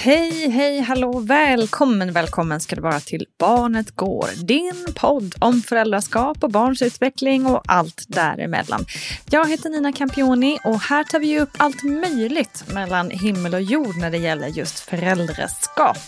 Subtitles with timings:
[0.00, 4.46] Hej, hej, hallå, välkommen, välkommen ska det vara till Barnet Går.
[4.46, 8.84] Din podd om föräldraskap och barns utveckling och allt däremellan.
[9.30, 13.96] Jag heter Nina Campioni och här tar vi upp allt möjligt mellan himmel och jord
[13.96, 15.98] när det gäller just föräldraskap.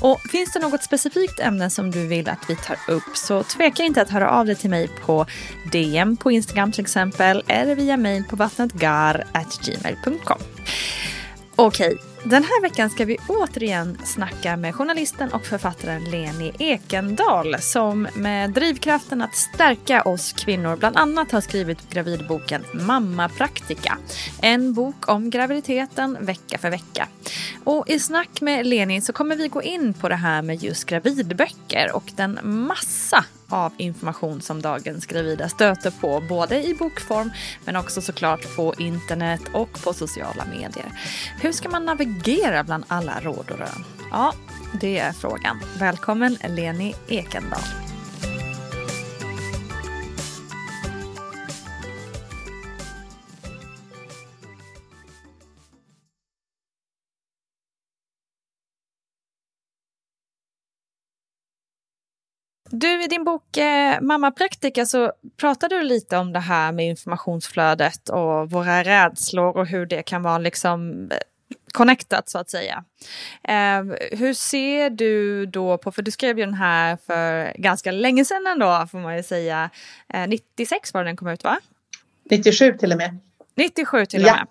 [0.00, 3.82] Och finns det något specifikt ämne som du vill att vi tar upp så tveka
[3.82, 5.26] inte att höra av dig till mig på
[5.72, 10.38] DM på Instagram till exempel eller via mail på vattnetgar.gmail.com.
[11.56, 18.08] Okej, den här veckan ska vi återigen snacka med journalisten och författaren Leni Ekendal som
[18.14, 23.98] med drivkraften att stärka oss kvinnor bland annat har skrivit gravidboken Mamma Praktika.
[24.42, 27.08] En bok om graviditeten vecka för vecka.
[27.64, 30.84] Och i snack med Leni så kommer vi gå in på det här med just
[30.84, 37.30] gravidböcker och den massa av information som dagens gravida stöter på både i bokform
[37.64, 41.00] men också såklart på internet och på sociala medier.
[41.40, 43.84] Hur ska man navigera bland alla råd och rön?
[44.10, 44.32] Ja,
[44.80, 45.60] det är frågan.
[45.78, 47.83] Välkommen Leni Ekendal.
[62.76, 66.86] Du, i din bok eh, Mamma Praktika så pratar du lite om det här med
[66.86, 71.18] informationsflödet och våra rädslor och hur det kan vara liksom eh,
[71.72, 72.84] connectat så att säga.
[73.48, 73.82] Eh,
[74.18, 78.46] hur ser du då på, för du skrev ju den här för ganska länge sedan
[78.46, 79.70] ändå får man ju säga.
[80.14, 81.58] Eh, 96 var den kom ut va?
[82.30, 83.18] 97 till och med.
[83.54, 84.46] 97 till och med.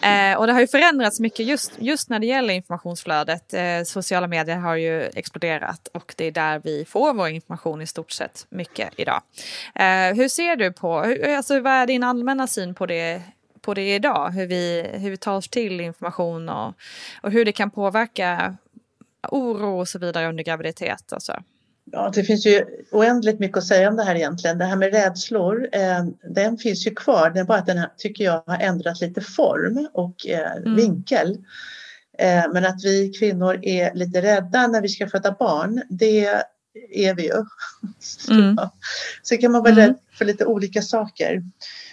[0.00, 0.30] Ja.
[0.32, 3.54] Eh, och det har ju förändrats mycket just, just när det gäller informationsflödet.
[3.54, 7.86] Eh, sociala medier har ju exploderat och det är där vi får vår information i
[7.86, 9.22] stort sett mycket idag.
[9.74, 13.22] Eh, hur ser du på, hur, alltså, vad är din allmänna syn på det,
[13.60, 14.30] på det idag?
[14.30, 16.74] Hur vi, hur vi tar oss till information och,
[17.22, 18.56] och hur det kan påverka
[19.28, 21.12] oro och så vidare under graviditet?
[21.12, 21.42] Alltså.
[21.92, 24.58] Ja, det finns ju oändligt mycket att säga om det här egentligen.
[24.58, 26.04] Det här med rädslor, eh,
[26.34, 27.30] den finns ju kvar.
[27.30, 30.76] Det är bara att den här, tycker jag har ändrat lite form och eh, mm.
[30.76, 31.38] vinkel.
[32.18, 36.42] Eh, men att vi kvinnor är lite rädda när vi ska föda barn, det
[36.90, 37.32] är vi ju.
[38.30, 38.56] Mm.
[39.22, 39.86] Så kan man vara mm.
[39.86, 41.42] rädd för lite olika saker.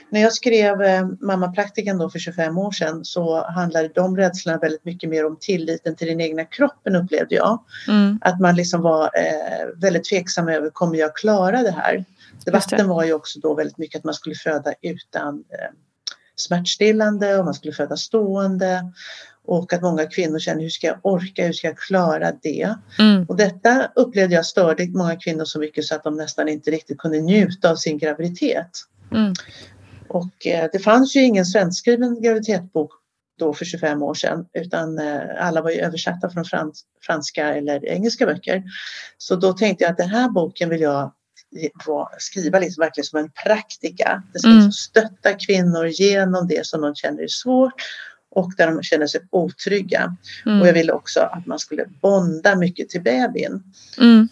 [0.10, 4.86] När jag skrev eh, Mammapraktiken då för 25 år sedan så handlade de rädslorna väldigt
[4.86, 7.63] mycket mer om tilliten till den egna kroppen upplevde jag.
[7.88, 8.19] Mm.
[8.22, 12.06] Att man liksom var eh, väldigt tveksam över, kommer jag klara det här?
[12.45, 15.69] Debatten var ju också då väldigt mycket att man skulle föda utan eh,
[16.36, 18.92] smärtstillande och man skulle föda stående
[19.47, 22.75] och att många kvinnor känner hur ska jag orka, hur ska jag klara det?
[23.00, 23.25] Mm.
[23.25, 26.97] Och detta upplevde jag störde många kvinnor så mycket så att de nästan inte riktigt
[26.97, 28.69] kunde njuta av sin graviditet.
[29.12, 29.33] Mm.
[30.07, 32.92] Och eh, det fanns ju ingen svenskskriven graviditetsbok
[33.39, 37.86] då för 25 år sedan utan eh, alla var ju översatta från frans franska eller
[37.86, 38.63] engelska böcker.
[39.18, 41.13] Så då tänkte jag att den här boken vill jag
[42.18, 44.24] skriva liksom verkligen som en praktika.
[44.33, 44.57] Det ska mm.
[44.57, 47.74] liksom stötta kvinnor genom det som de känner är svårt
[48.35, 50.15] och där de känner sig otrygga.
[50.45, 50.61] Mm.
[50.61, 53.63] Och jag ville också att man skulle bonda mycket till bebisen.
[53.99, 54.27] Mm.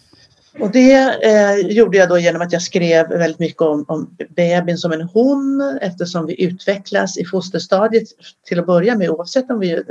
[0.58, 0.92] Och det
[1.22, 5.02] eh, gjorde jag då genom att jag skrev väldigt mycket om, om bebisen som en
[5.02, 8.08] hon eftersom vi utvecklas i fosterstadiet
[8.46, 9.84] till att börja med oavsett om vi är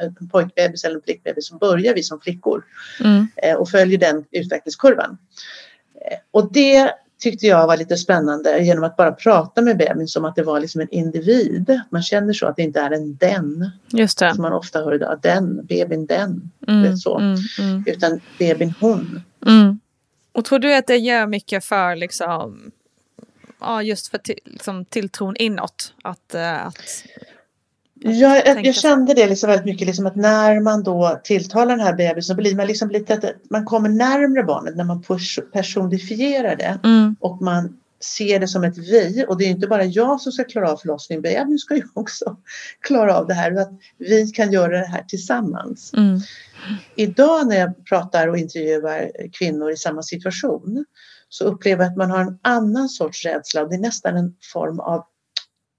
[0.00, 2.64] en pojkbebis eller en flickbebis så börjar vi som flickor
[3.00, 3.26] mm.
[3.36, 5.18] eh, och följer den utvecklingskurvan.
[6.10, 6.92] Eh, och det
[7.22, 10.60] tyckte jag var lite spännande genom att bara prata med bebisen som att det var
[10.60, 11.80] liksom en individ.
[11.90, 13.70] Man känner så att det inte är en den.
[13.88, 14.34] Just det.
[14.34, 15.18] Som man ofta hör idag.
[15.22, 16.50] Den, bebisen den.
[16.68, 17.18] Mm, så.
[17.18, 17.84] Mm, mm.
[17.86, 19.22] Utan bebisen hon.
[19.46, 19.80] Mm.
[20.32, 22.70] Och tror du att det gör mycket för liksom,
[23.60, 25.94] ja, just för till, liksom, tilltron inåt?
[26.02, 27.04] Att, uh, att,
[28.04, 31.86] jag, jag, jag kände det liksom väldigt mycket, liksom att när man då tilltalar den
[31.86, 35.02] här bebisen så blir man liksom lite att man kommer närmre barnet när man
[35.52, 37.16] personifierar det mm.
[37.20, 40.44] och man ser det som ett vi och det är inte bara jag som ska
[40.44, 42.36] klara av förlossningen, bebisen ska ju också
[42.80, 45.92] klara av det här och att vi kan göra det här tillsammans.
[45.96, 46.20] Mm.
[46.96, 50.84] Idag när jag pratar och intervjuar kvinnor i samma situation
[51.28, 53.64] så upplever jag att man har en annan sorts rädsla.
[53.64, 55.04] Det är nästan en form av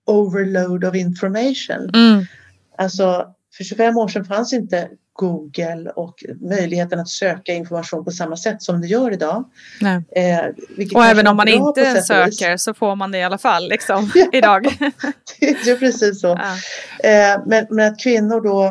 [0.06, 1.90] overload of information.
[1.94, 2.26] Mm.
[2.78, 3.28] Alltså,
[3.58, 8.62] för 25 år sedan fanns inte Google och möjligheten att söka information på samma sätt
[8.64, 9.44] som det gör idag.
[10.16, 14.12] Eh, och även om man inte söker så får man det i alla fall liksom,
[14.16, 14.64] ja, idag.
[15.40, 16.28] det är precis så.
[16.28, 16.54] Ja.
[17.10, 18.66] Eh, men, men, att kvinnor då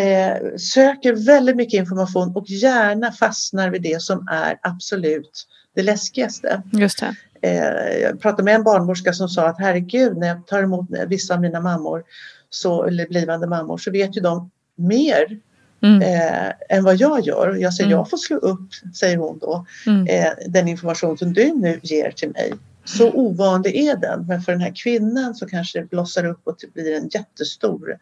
[0.00, 6.62] eh, söker väldigt mycket information och gärna fastnar vid det som är absolut det läskigaste.
[6.72, 7.14] Just det.
[7.42, 11.34] Eh, jag pratade med en barnmorska som sa att herregud när jag tar emot vissa
[11.34, 12.04] av mina mammor
[12.50, 15.38] så, eller blivande mammor så vet ju de mer
[15.82, 16.02] Mm.
[16.02, 17.54] Eh, än vad jag gör.
[17.54, 17.98] Jag säger mm.
[17.98, 20.06] jag får slå upp, säger hon då, mm.
[20.06, 22.52] eh, den information som du nu ger till mig.
[22.84, 26.56] Så ovanlig är den, men för den här kvinnan så kanske det blossar upp och
[26.60, 27.96] det blir en jättestor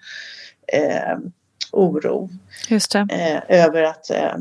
[0.73, 1.19] eh,
[1.73, 2.31] oro.
[3.11, 4.37] Eh, över att eh,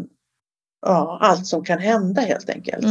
[0.81, 2.85] ja, allt som kan hända helt enkelt.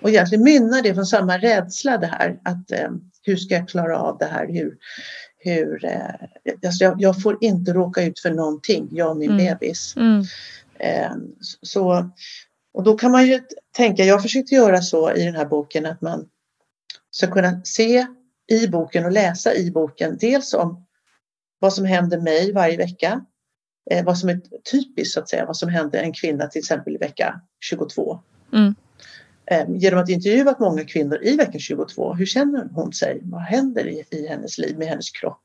[0.00, 2.90] Och egentligen mynnar det från samma rädsla det här att eh,
[3.22, 4.46] hur ska jag klara av det här?
[4.48, 4.76] Hur,
[5.38, 9.46] hur, eh, alltså jag, jag, får inte råka ut för någonting, jag och min mm.
[9.46, 9.94] bebis.
[9.96, 10.24] Mm.
[10.78, 11.16] Eh,
[11.62, 12.10] så,
[12.74, 13.40] och då kan man ju
[13.76, 16.28] tänka, jag försökte göra så i den här boken att man
[17.10, 18.06] ska kunna se
[18.52, 20.86] i boken och läsa i boken dels om
[21.58, 23.24] vad som händer mig varje vecka,
[23.90, 24.40] eh, vad som är
[24.70, 28.20] typiskt så att säga, vad som händer en kvinna till exempel i vecka 22.
[28.52, 28.74] Mm.
[29.50, 32.14] Eh, genom att intervjuat många kvinnor i vecka 22.
[32.14, 33.20] Hur känner hon sig?
[33.22, 35.44] Vad händer i, i hennes liv med hennes kropp?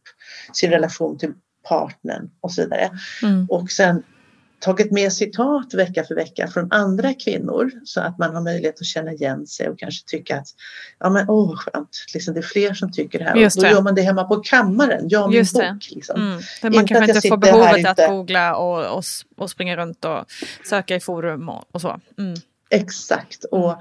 [0.53, 1.34] Sin relation till
[1.70, 2.89] partnern och så vidare.
[3.24, 3.46] Mm.
[3.50, 4.03] Och sen
[4.62, 8.86] tagit med citat vecka för vecka från andra kvinnor så att man har möjlighet att
[8.86, 10.48] känna igen sig och kanske tycka att
[11.00, 13.36] ja men åh oh, skönt, liksom, det är fler som tycker det här.
[13.36, 13.75] Just och då det.
[13.75, 15.89] gör man det hemma på kammaren, jag min Just bok.
[15.91, 16.22] Liksom.
[16.22, 16.41] Mm.
[16.62, 19.03] Man inte kanske inte får behovet att googla och, och,
[19.38, 20.25] och, springa runt och
[20.70, 22.00] söka i forum och, och så.
[22.17, 22.36] Mm.
[22.71, 23.43] Exakt.
[23.43, 23.75] Och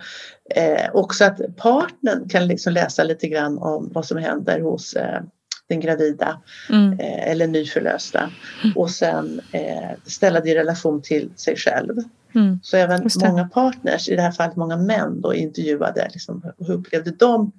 [0.54, 5.20] eh, också att partnern kan liksom läsa lite grann om vad som händer hos eh,
[5.68, 6.92] den gravida mm.
[6.92, 8.30] eh, eller nyförlösta
[8.64, 8.76] mm.
[8.76, 11.96] och sen eh, ställa det i relation till sig själv.
[12.34, 12.58] Mm.
[12.62, 17.10] Så även många partners, i det här fallet många män då intervjuade, liksom, hur upplevde
[17.10, 17.52] de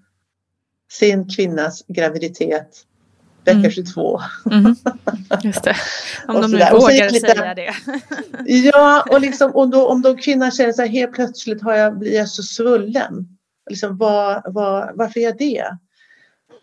[0.91, 2.85] sin kvinnas graviditet
[3.43, 4.21] vecka 22.
[4.45, 4.65] Mm.
[4.65, 4.75] mm.
[5.43, 5.75] Just det,
[6.27, 7.74] om de nu vågar lite, säga det.
[8.45, 12.00] ja, och, liksom, och då, om då kvinnan känner så här, helt plötsligt har jag,
[12.00, 13.38] blir jag så svullen.
[13.69, 15.77] Liksom, vad, vad, varför är jag det?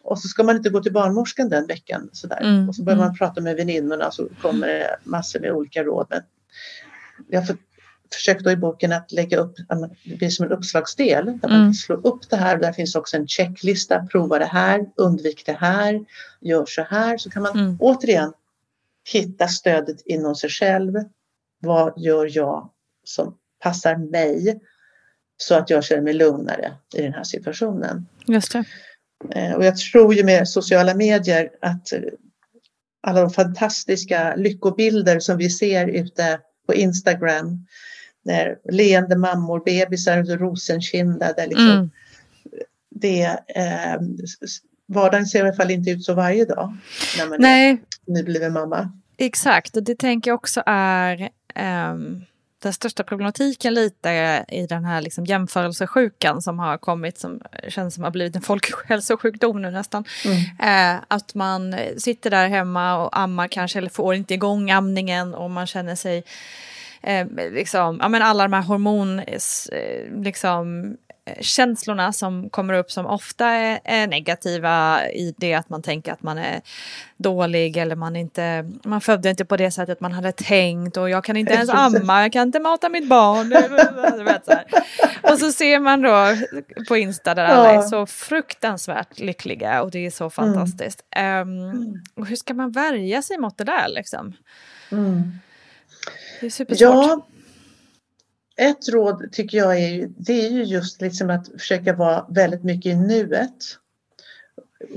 [0.02, 2.08] Och så ska man inte gå till barnmorskan den veckan.
[2.12, 2.28] Så.
[2.40, 2.68] Mm.
[2.68, 3.16] Och så börjar man mm.
[3.16, 6.06] prata med väninnorna och så kommer det massor med olika råd.
[6.11, 6.23] Men
[7.28, 7.56] jag får
[8.15, 9.55] försökt då i boken att lägga upp,
[10.05, 11.75] det blir som en uppslagsdel där man mm.
[11.75, 12.57] slår upp det här.
[12.57, 16.00] Där finns också en checklista, prova det här, undvik det här,
[16.41, 17.19] gör så här.
[17.19, 17.77] Så kan man mm.
[17.81, 18.33] återigen
[19.12, 20.95] hitta stödet inom sig själv.
[21.61, 22.71] Vad gör jag
[23.05, 24.61] som passar mig
[25.37, 28.07] så att jag känner mig lugnare i den här situationen.
[28.27, 28.65] Just det.
[29.35, 31.93] Eh, och jag tror ju med sociala medier att
[33.00, 37.67] alla de fantastiska lyckobilder som vi ser ute på Instagram.
[38.28, 41.47] När leende mammor, bebisar rosenkindade.
[41.47, 41.90] Liksom, mm.
[42.90, 44.00] det, eh,
[44.87, 46.76] vardagen ser i alla fall inte ut så varje dag
[47.18, 47.70] när man Nej.
[48.06, 48.92] är nybliven mamma.
[49.16, 51.28] Exakt, och det tänker jag också är
[51.90, 52.25] um
[52.62, 58.04] den största problematiken lite i den här liksom jämförelsesjukan som har kommit som känns som
[58.04, 60.04] har blivit en folkhälsosjukdom nu nästan.
[60.25, 60.97] Mm.
[60.97, 65.50] Eh, att man sitter där hemma och ammar kanske eller får inte igång amningen och
[65.50, 66.25] man känner sig
[67.02, 70.97] eh, liksom, ja men alla de här hormon, eh, liksom
[71.40, 76.23] känslorna som kommer upp som ofta är, är, negativa i det att man tänker att
[76.23, 76.61] man är
[77.17, 81.25] dålig eller man inte, man födde inte på det sättet man hade tänkt och jag
[81.25, 83.52] kan inte ens amma, jag kan inte mata mitt barn.
[84.45, 84.59] så
[85.33, 86.26] och så ser man då
[86.88, 91.05] på Insta där alla är så fruktansvärt lyckliga och det är så fantastiskt.
[91.11, 91.59] Mm.
[91.59, 94.33] Um, och hur ska man värja sig mot det där liksom?
[94.90, 95.33] Mm.
[96.40, 96.78] Det är supersvårt.
[96.80, 97.26] Ja
[98.59, 102.92] ett råd tycker jag är, det är ju just liksom att försöka vara väldigt mycket
[102.92, 103.57] i nuet.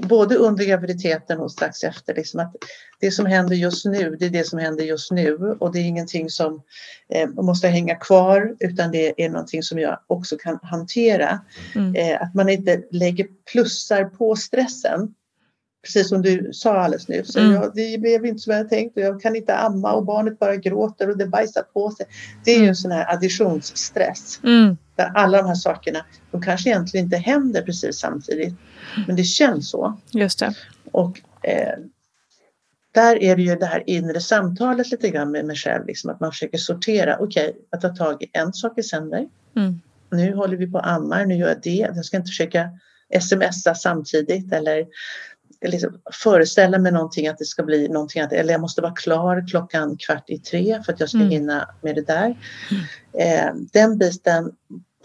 [0.04, 2.16] Både under graviditeten och strax efter.
[2.16, 2.56] Liksom att
[3.00, 5.84] det som händer just nu, det är det som händer just nu och det är
[5.84, 6.62] ingenting som
[7.10, 11.40] eh, måste hänga kvar utan det är någonting som jag också kan hantera.
[11.76, 11.96] Mm.
[11.96, 15.14] Eh, att man inte lägger plussar på stressen
[15.84, 17.36] precis som du sa alldeles nyss.
[17.36, 17.52] Mm.
[17.52, 20.56] Jag, det blev inte som jag tänkt och jag kan inte amma och barnet bara
[20.56, 22.06] gråter och det bajsar på sig.
[22.46, 24.40] Det är ju en sån här additionsstress.
[24.44, 24.78] Mm.
[24.96, 28.54] Där alla de här sakerna, de kanske egentligen inte händer precis samtidigt.
[29.08, 30.00] Men det känns så.
[30.12, 30.54] Just det.
[30.92, 31.80] Och eh,
[32.92, 35.86] där är det ju det här inre samtalet lite grann med mig själv.
[35.88, 37.18] Liksom, att man försöker sortera.
[37.20, 39.28] Okej, okay, att ta tag i en sak i sänder.
[39.56, 39.82] Mm.
[40.12, 41.92] Nu håller vi på att amma, nu gör jag det.
[41.96, 42.70] Jag ska inte försöka
[43.20, 44.86] smsa samtidigt eller
[45.62, 49.48] liksom föreställa mig någonting att det ska bli någonting, att, eller jag måste vara klar
[49.48, 51.30] klockan kvart i tre för att jag ska mm.
[51.30, 52.38] hinna med det där.
[52.72, 52.84] Mm.
[53.14, 54.52] Eh, den biten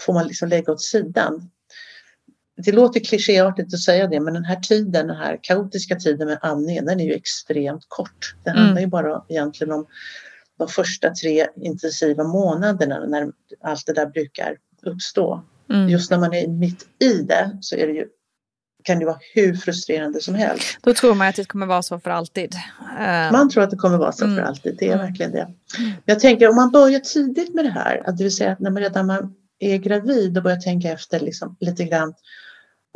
[0.00, 1.50] får man liksom lägga åt sidan.
[2.64, 6.38] Det låter klichéartigt att säga det, men den här tiden, den här kaotiska tiden med
[6.42, 8.36] amningen, den är ju extremt kort.
[8.44, 8.62] Det mm.
[8.62, 9.86] handlar ju bara egentligen om
[10.58, 15.44] de första tre intensiva månaderna när allt det där brukar uppstå.
[15.70, 15.88] Mm.
[15.88, 18.06] Just när man är mitt i det så är det ju
[18.86, 20.78] kan det vara hur frustrerande som helst.
[20.80, 22.54] Då tror man att det kommer vara så för alltid.
[22.98, 24.36] Eh, man tror att det kommer vara så mm.
[24.36, 25.06] för alltid, det är mm.
[25.06, 25.48] verkligen det.
[26.04, 28.70] Jag tänker om man börjar tidigt med det här, att det vill säga att när
[28.70, 32.14] man redan man är gravid och börjar tänka efter liksom, lite grann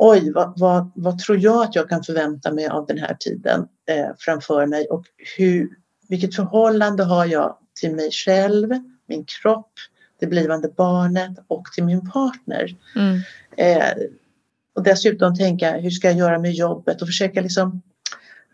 [0.03, 3.67] Oj, vad, vad, vad, tror jag att jag kan förvänta mig av den här tiden
[3.89, 5.05] eh, framför mig och
[5.37, 5.69] hur,
[6.09, 8.69] vilket förhållande har jag till mig själv,
[9.07, 9.71] min kropp,
[10.19, 12.75] det blivande barnet och till min partner.
[12.95, 13.19] Mm.
[13.57, 13.93] Eh,
[14.81, 17.81] och dessutom tänka hur ska jag göra med jobbet och försöka liksom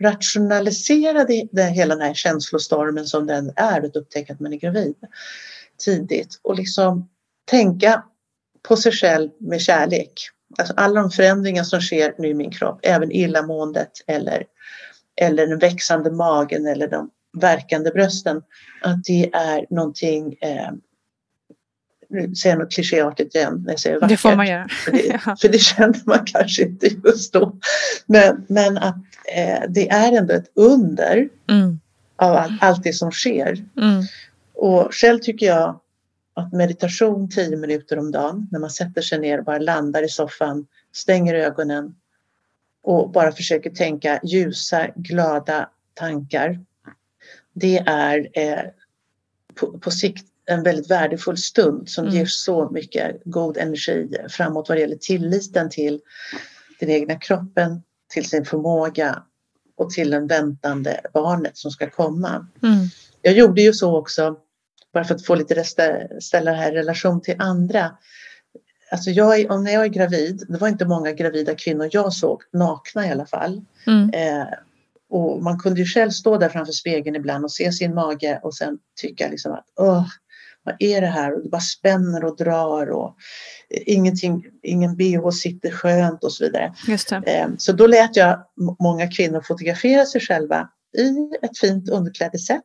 [0.00, 4.56] rationalisera det, det, hela den här känslostormen som den är att upptäcka att man är
[4.56, 4.94] gravid
[5.78, 7.08] tidigt och liksom
[7.50, 8.02] tänka
[8.68, 10.12] på sig själv med kärlek.
[10.58, 14.44] Alltså alla de förändringar som sker nu i min kropp, även illamåendet eller,
[15.20, 18.42] eller den växande magen eller de verkande brösten,
[18.82, 20.70] att det är någonting eh,
[22.08, 24.08] nu säger jag något klichéartigt igen när jag säger vackert.
[24.08, 24.68] Det får man göra.
[24.68, 27.56] För det, för det kände man kanske inte just då.
[28.06, 28.96] Men, men att
[29.36, 31.80] eh, det är ändå ett under mm.
[32.16, 33.64] av all, allt det som sker.
[33.80, 34.04] Mm.
[34.54, 35.80] Och själv tycker jag
[36.34, 40.08] att meditation tio minuter om dagen när man sätter sig ner och bara landar i
[40.08, 41.94] soffan, stänger ögonen
[42.82, 46.60] och bara försöker tänka ljusa, glada tankar.
[47.52, 48.64] Det är eh,
[49.54, 52.16] på, på sikt en väldigt värdefull stund som mm.
[52.16, 56.00] ger så mycket god energi framåt vad det gäller tilliten till
[56.80, 59.22] den egna kroppen, till sin förmåga
[59.76, 62.46] och till den väntande barnet som ska komma.
[62.62, 62.86] Mm.
[63.22, 64.36] Jag gjorde ju så också,
[64.92, 65.64] bara för att få lite
[66.20, 67.96] ställa det här i relation till andra.
[68.90, 72.42] Alltså jag, om när jag är gravid, det var inte många gravida kvinnor jag såg,
[72.52, 73.64] nakna i alla fall.
[73.86, 74.10] Mm.
[74.10, 74.48] Eh,
[75.10, 78.54] och man kunde ju själv stå där framför spegeln ibland och se sin mage och
[78.54, 80.06] sen tycka liksom att åh,
[80.68, 81.34] vad är det här?
[81.34, 83.16] Och det bara spänner och drar och
[83.70, 86.74] ingenting, ingen bh sitter skönt och så vidare.
[87.26, 88.44] Ehm, så då lät jag
[88.80, 92.64] många kvinnor fotografera sig själva i ett fint underklädessätt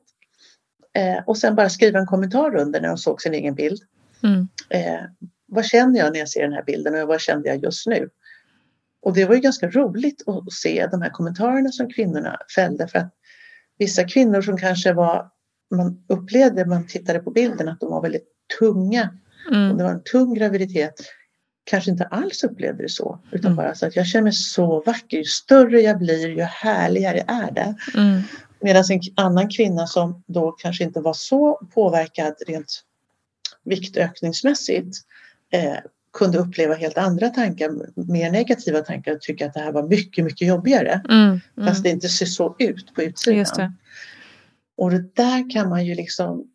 [0.95, 3.81] Eh, och sen bara skriva en kommentar under när de såg sin egen bild.
[4.23, 4.47] Mm.
[4.69, 5.03] Eh,
[5.47, 8.09] vad känner jag när jag ser den här bilden och vad kände jag just nu?
[9.01, 12.99] Och det var ju ganska roligt att se de här kommentarerna som kvinnorna fällde för
[12.99, 13.13] att
[13.77, 15.29] vissa kvinnor som kanske var,
[15.77, 18.27] man upplevde, man tittade på bilden att de var väldigt
[18.59, 19.09] tunga
[19.51, 19.71] Mm.
[19.71, 20.93] och det var en tung graviditet
[21.63, 23.55] kanske inte alls upplevde det så utan Mm.
[23.55, 27.51] bara så att jag känner mig så vacker, ju större jag blir ju härligare är
[27.51, 27.75] det.
[27.95, 28.21] Mm.
[28.61, 32.83] Medan en annan kvinna som då kanske inte var så påverkad rent
[33.63, 34.97] viktökningsmässigt
[35.51, 35.75] eh,
[36.13, 40.25] kunde uppleva helt andra tankar, mer negativa tankar och tycka att det här var mycket,
[40.25, 41.01] mycket jobbigare.
[41.09, 41.39] Mm.
[41.57, 41.67] Mm.
[41.67, 43.77] Fast det inte ser så ut på utsidan.
[44.77, 46.47] Och det där kan man ju liksom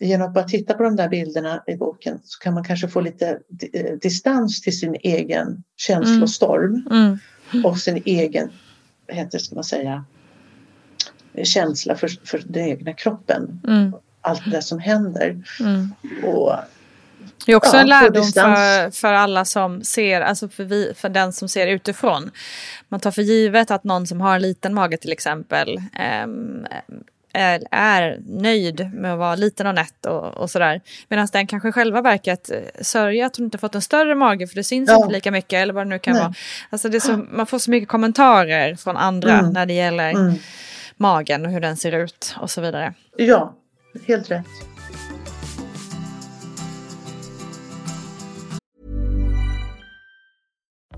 [0.00, 3.00] genom att bara titta på de där bilderna i boken så kan man kanske få
[3.00, 3.38] lite
[3.72, 7.18] eh, distans till sin egen känslostorm Mm.
[7.64, 8.50] och sin egen,
[9.08, 10.04] vad heter det, ska man säga,
[11.44, 13.60] känsla för, för den egna kroppen.
[13.68, 13.92] Mm.
[14.20, 15.42] Allt det som händer.
[15.60, 15.94] Mm.
[16.24, 16.52] Och
[17.46, 21.08] Det är också Ja, en lärdom för, för alla som ser, alltså för, vi, för
[21.08, 22.30] den som ser utifrån.
[22.88, 26.66] Man tar för givet att någon som har en liten mage till exempel ehm,
[27.32, 30.80] är, är nöjd med att vara liten och nätt och, och sådär.
[31.08, 34.54] Medan den kanske själva verkat eh, sörja att hon inte fått en större mage för
[34.54, 34.96] det syns Ja.
[34.96, 36.22] inte lika mycket eller vad det nu kan Nej.
[36.22, 36.34] vara.
[36.70, 39.50] Alltså så, man får så mycket kommentarer från andra Mm.
[39.52, 40.34] när det gäller mm,
[40.96, 42.94] magen och hur den ser ut och så vidare.
[43.16, 43.54] ja,
[44.06, 44.46] helt rätt.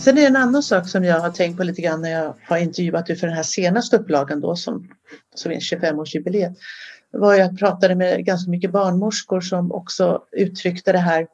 [0.00, 2.34] Sen är det en annan sak som jag har tänkt på lite grann när jag
[2.44, 4.88] har intervjuat dig för den här senaste upplagan då som,
[5.34, 6.54] som är 25-årsjubileet.
[7.10, 11.26] var jag pratade med ganska mycket barnmorskor som också uttryckte det här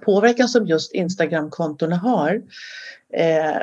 [0.00, 2.42] påverkan som just Instagramkontona har.
[3.12, 3.62] Eh,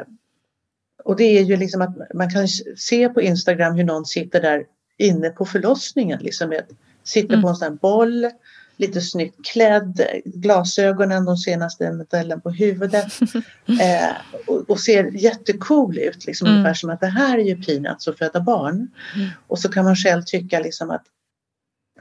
[1.04, 2.48] och det är ju liksom att man kan
[2.78, 4.66] se på Instagram hur någon sitter där
[4.98, 6.66] inne på förlossningen, liksom med,
[7.04, 7.42] sitter Mm.
[7.42, 8.30] på en sån här boll,
[8.78, 13.14] lite snyggt klädd, glasögonen, de senaste modellen på huvudet
[13.68, 14.16] eh,
[14.48, 16.58] och, och ser jättecool ut, liksom, Mm.
[16.58, 18.88] ungefär som att det här är ju peanuts att föda barn.
[19.16, 19.30] Mm.
[19.48, 21.04] Och så kan man själv tycka liksom att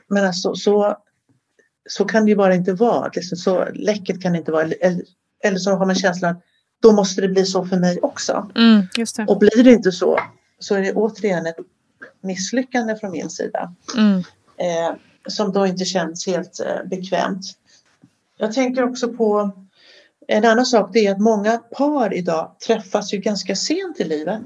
[0.09, 0.97] men alltså, så,
[1.89, 4.63] så kan det ju bara inte vara, liksom, så läckert kan det inte vara.
[4.63, 5.03] Eller,
[5.45, 6.43] eller så har man känslan att
[6.83, 8.51] då måste det bli så för mig också.
[8.55, 8.87] Mm.
[9.29, 10.19] Och blir det inte så
[10.59, 11.57] så är det återigen ett
[12.21, 13.75] misslyckande från min sida.
[13.97, 14.19] Mm.
[14.57, 14.97] Eh,
[15.29, 17.45] som då inte känns helt eh, bekvämt.
[18.39, 19.51] Jag tänker också på
[20.29, 24.43] en annan sak, det är att många par idag träffas ju ganska sent i livet.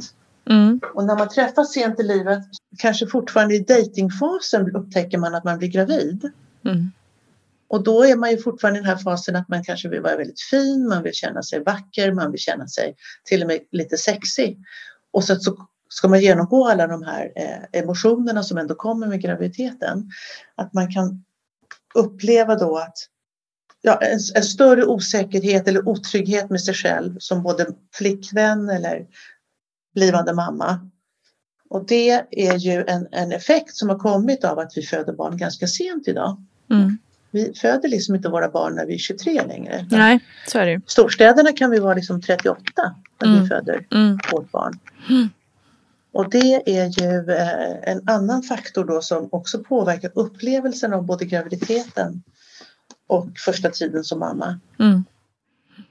[0.50, 0.80] Mm.
[0.94, 2.42] Och när man träffas sent i livet,
[2.78, 6.30] kanske fortfarande i datingfasen upptäcker man att man blir gravid.
[6.64, 6.90] Mm.
[7.68, 10.16] Och då är man ju fortfarande i den här fasen att man kanske vill vara
[10.16, 13.96] väldigt fin, man vill känna sig vacker, man vill känna sig till och med lite
[13.96, 14.58] sexig.
[15.10, 19.20] Och så, så ska man genomgå alla de här eh, emotionerna som ändå kommer med
[19.20, 20.10] graviditeten.
[20.54, 21.24] Att man kan
[21.94, 22.96] uppleva då att
[23.82, 29.06] ja, en, en, större osäkerhet eller otrygghet med sig själv som både flickvän eller
[29.94, 30.90] blivande mamma.
[31.70, 35.36] Och det är ju en, en effekt som har kommit av att vi föder barn
[35.36, 36.44] ganska sent idag.
[36.70, 36.98] Mm.
[37.30, 39.86] Vi föder liksom inte våra barn när vi är 23 längre.
[39.90, 40.80] Nej, så är det ju.
[40.86, 42.62] Storstäderna kan vi vara liksom 38
[43.20, 43.42] när Mm.
[43.42, 44.18] vi föder Mm.
[44.32, 44.78] vårt barn.
[45.08, 45.28] Mm.
[46.18, 51.24] Och det är ju eh, en annan faktor då som också påverkar upplevelsen av både
[51.24, 52.22] graviditeten
[53.06, 54.60] och första tiden som mamma.
[54.78, 55.04] Mm.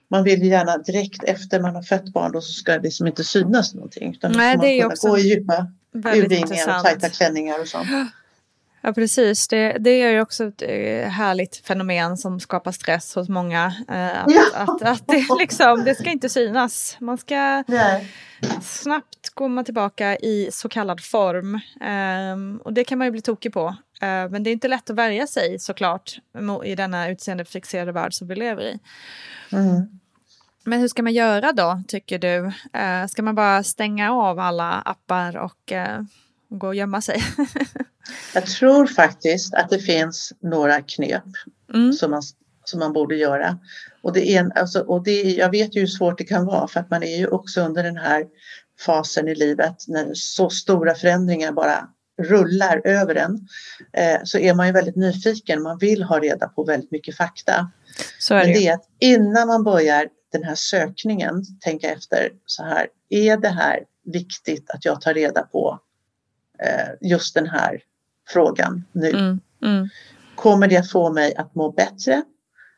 [0.07, 3.07] Man vill ju gärna direkt efter man har fött barn då så ska det liksom
[3.07, 4.11] inte synas någonting.
[4.11, 7.87] Utan Nej, det är ju också gå i djupa urringningar och tajta klänningar och sånt.
[8.81, 9.47] Ja, precis.
[9.47, 13.65] Det, det är ju också ett eh, härligt fenomen som skapar stress hos många.
[13.89, 14.43] Eh, att, Ja.
[14.53, 16.97] att, att det, liksom, det ska inte synas.
[16.99, 18.13] Man ska Nej.
[18.61, 21.59] snabbt komma tillbaka i så kallad form.
[21.81, 23.67] Ehm, och det kan man ju bli tokig på.
[24.01, 26.17] Eh, men det är inte lätt att värja sig såklart
[26.65, 28.79] i denna utseendefixerade värld som vi lever i.
[29.51, 29.99] Mm.
[30.63, 32.51] Men hur ska man göra då, tycker du?
[33.09, 35.73] Ska man bara stänga av alla appar och
[36.51, 37.21] eh, gå och gömma sig?
[38.33, 41.23] Jag tror faktiskt att det finns några knep
[41.73, 41.93] Mm.
[41.93, 42.21] som man,
[42.65, 43.59] som man borde göra.
[44.01, 46.67] Och, det är en, alltså, och det, jag vet ju hur svårt det kan vara
[46.67, 48.25] för att man är ju också under den här
[48.85, 51.89] fasen i livet när så stora förändringar bara
[52.21, 53.47] rullar över en.
[53.93, 57.71] Eh, så är man ju väldigt nyfiken, man vill ha reda på väldigt mycket fakta.
[58.19, 58.59] Så är Men det ju.
[58.59, 63.49] det är att innan man börjar den här sökningen tänka efter så här, är det
[63.49, 63.79] här
[64.13, 65.79] viktigt att jag tar reda på
[67.01, 67.81] just den här
[68.29, 69.09] frågan nu?
[69.09, 69.39] Mm.
[69.63, 69.89] Mm.
[70.35, 72.23] Kommer det att få mig att må bättre?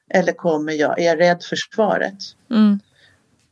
[0.09, 2.17] Eller kommer jag, är jag rädd för svaret?
[2.51, 2.79] Mm.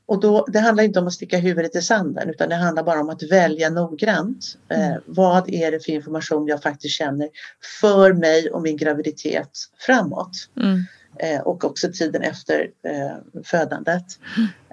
[0.06, 3.02] Och då, det handlar inte om att sticka huvudet i sanden utan det handlar bara
[3.02, 4.58] om att välja noggrant.
[4.70, 7.30] Eh, vad är det för information jag faktiskt känner
[7.82, 10.50] för mig och min graviditet framåt?
[10.58, 10.84] Mm.
[11.20, 14.06] eh, och också tiden efter eh, födandet.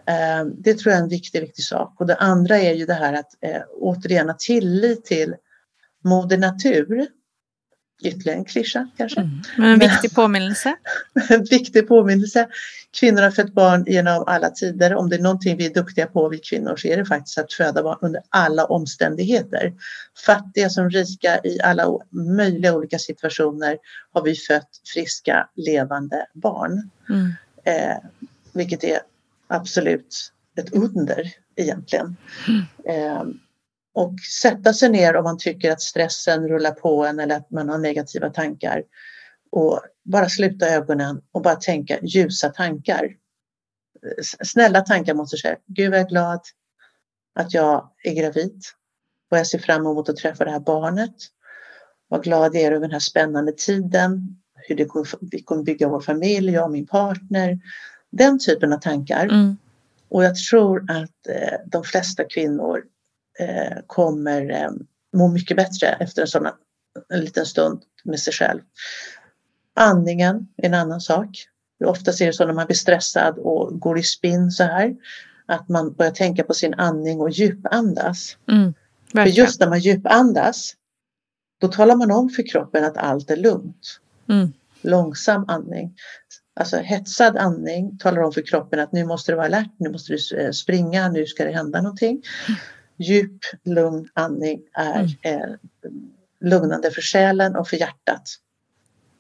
[0.07, 2.01] Eh, det tror jag är en viktig, viktig sak.
[2.01, 5.35] Och det andra är ju det här att eh, återigen ha tillit till
[6.05, 7.07] Moder Natur.
[8.05, 9.31] Ytterligare en klyscha kanske.
[9.57, 10.77] Men en viktig påminnelse.
[11.31, 12.49] En viktig påminnelse.
[13.01, 14.95] Kvinnor har fött barn genom alla tider.
[14.95, 17.53] Om det är någonting vi är duktiga på, vi kvinnor, så är det faktiskt att
[17.53, 19.73] föda barn under alla omständigheter.
[20.27, 23.79] Fattiga som rika i alla möjliga olika situationer
[24.13, 26.91] har vi fött friska, levande barn.
[27.09, 27.33] Mm.
[27.65, 27.97] Eh,
[28.53, 28.99] vilket är
[29.47, 32.17] absolut ett under egentligen.
[32.89, 33.23] Eh,
[33.95, 37.69] och sätta sig ner om man tycker att stressen rullar på en eller att man
[37.69, 38.83] har negativa tankar.
[39.51, 43.09] Och bara sluta ögonen och bara tänka ljusa tankar.
[44.45, 45.57] Snälla tankar sig själv.
[45.67, 46.41] Gud vad jag är glad
[47.35, 48.63] att jag är gravid.
[49.31, 51.15] Och jag ser fram emot att träffa det här barnet.
[52.09, 54.37] Vad glad jag är över den här spännande tiden.
[54.55, 57.59] Hur det kommer, vi kommer bygga vår familj, jag och min partner.
[58.11, 59.25] Den typen av tankar.
[59.25, 59.57] Mm.
[60.09, 62.85] Och jag tror att eh, de flesta kvinnor
[63.39, 64.71] eh, kommer eh,
[65.17, 66.47] må mycket bättre efter en sån
[67.09, 68.61] en liten stund med sig själv.
[69.77, 71.29] Andningen är en annan sak.
[71.85, 74.97] Oftast är det så när man blir stressad och går i spinn så här
[75.47, 78.37] att man börjar tänka på sin andning och djupandas.
[78.51, 78.75] Mm.
[79.13, 80.75] För just när man djupandas
[81.61, 84.01] då talar man om för kroppen att allt är lugnt.
[84.29, 84.53] Mm.
[84.83, 85.97] Långsam andning.
[86.61, 90.13] Alltså hetsad andning talar om för kroppen att nu måste du vara alert, nu måste
[90.13, 92.23] du eh, springa, nu ska det hända någonting.
[92.99, 95.49] Djup, lugn andning är eh,
[96.41, 98.23] lugnande för själen och för hjärtat.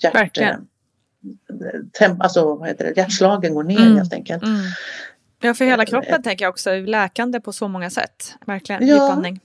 [0.02, 0.50] Hjärt, Verkligen.
[0.54, 2.96] eh, tem, alltså, vad heter det?
[2.96, 3.96] Hjärtslagen går ner Mm.
[3.96, 4.42] helt enkelt.
[4.42, 4.60] Mm.
[5.40, 8.34] Ja, för hela Eh, kroppen tänker jag också är läkande på så många sätt.
[8.46, 8.94] Verkligen, Ja.
[8.94, 9.40] djupandning.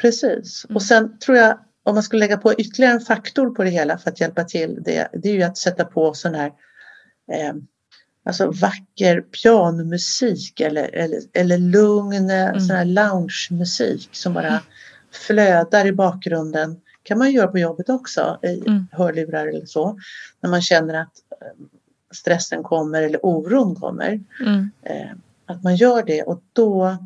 [0.00, 0.64] Precis.
[0.68, 0.76] Mm.
[0.76, 3.98] Och sen tror jag om man skulle lägga på ytterligare en faktor på det hela
[3.98, 6.46] för att hjälpa till det, det är ju att sätta på sån här
[7.32, 7.54] eh,
[8.28, 12.60] alltså vacker pianomusik eller, eller, eller lugn mm.
[12.60, 14.62] sån här loungemusik som bara
[15.12, 16.80] flödar i bakgrunden.
[17.02, 18.86] kan man göra på jobbet också i Mm.
[18.92, 19.98] hörlurar eller så.
[20.40, 21.66] När man känner att eh,
[22.14, 24.20] stressen kommer eller oron kommer.
[24.40, 24.70] Mm.
[24.82, 25.10] Eh,
[25.46, 26.96] att man gör det och då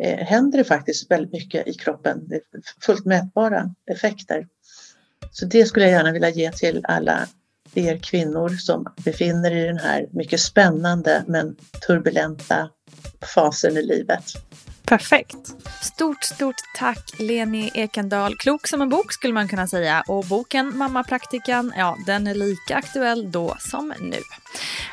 [0.00, 2.28] eh, händer det faktiskt väldigt mycket i kroppen.
[2.28, 2.42] Det är
[2.80, 4.46] fullt mätbara effekter.
[5.30, 7.28] Så det skulle jag gärna vilja ge till alla
[7.74, 12.68] er kvinnor som befinner er i den här mycket spännande men turbulenta
[13.34, 14.24] fasen i livet.
[14.88, 15.36] Perfekt.
[15.80, 18.36] Stort, stort tack Leni Ekendal.
[18.36, 20.04] Klok som en bok skulle man kunna säga.
[20.06, 24.18] Och boken Mammapraktikan, ja den är lika aktuell då som nu.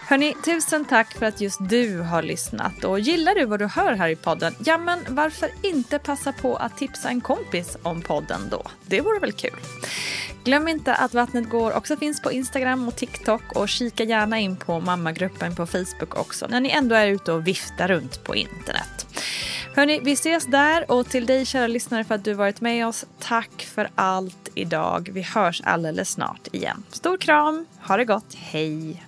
[0.08, 2.84] Hörni, tusen tack för att just du har lyssnat.
[2.84, 6.56] Och gillar du vad du hör här i podden, ja men varför inte passa på
[6.56, 8.64] att tipsa en kompis om podden då?
[8.86, 9.60] Det vore väl kul.
[10.44, 14.56] Glöm inte att Vattnet går också finns på Instagram och TikTok och kika gärna in
[14.56, 19.08] på mammagruppen på Facebook också när ni ändå är ute och viftar runt på internet.
[19.76, 23.06] Hörni, vi ses där och till dig kära lyssnare för att du varit med oss.
[23.20, 25.10] Tack för allt idag.
[25.14, 26.84] Vi hörs alldeles snart igen.
[26.90, 29.04] Stor kram, ha det gott, hej!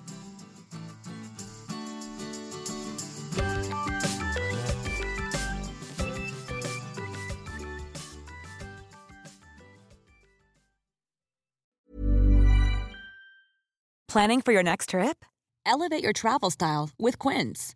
[14.11, 15.25] Planning for your next trip?
[15.65, 17.75] Elevate your travel style with Quince.